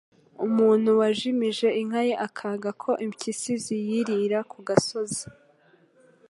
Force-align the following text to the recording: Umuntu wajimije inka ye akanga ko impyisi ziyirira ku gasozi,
Umuntu 0.45 0.89
wajimije 0.99 1.67
inka 1.81 2.01
ye 2.07 2.13
akanga 2.27 2.69
ko 2.81 2.91
impyisi 3.05 3.51
ziyirira 3.63 4.39
ku 4.51 4.57
gasozi, 4.67 5.23